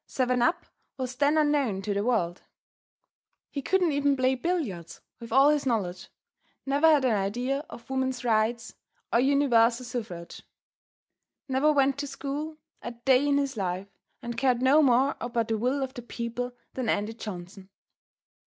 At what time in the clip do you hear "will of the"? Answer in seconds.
15.59-16.01